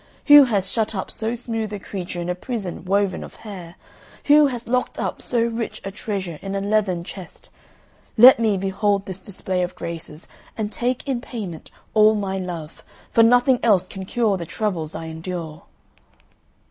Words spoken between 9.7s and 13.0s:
graces, and take in payment all my love;